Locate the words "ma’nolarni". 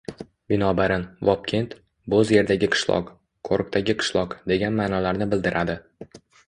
4.85-5.33